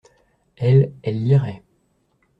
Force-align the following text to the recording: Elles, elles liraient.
Elles, 0.55 0.93
elles 1.03 1.23
liraient. 1.27 1.61